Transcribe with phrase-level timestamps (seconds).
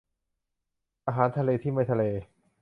[1.07, 2.03] อาหารทะเลที่ไม่ทะเล